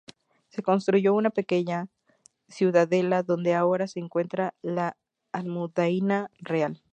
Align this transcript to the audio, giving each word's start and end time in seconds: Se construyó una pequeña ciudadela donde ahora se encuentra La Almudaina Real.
Se 0.49 0.63
construyó 0.63 1.13
una 1.13 1.29
pequeña 1.29 1.87
ciudadela 2.49 3.21
donde 3.21 3.53
ahora 3.53 3.85
se 3.87 3.99
encuentra 3.99 4.55
La 4.63 4.97
Almudaina 5.31 6.31
Real. 6.39 6.81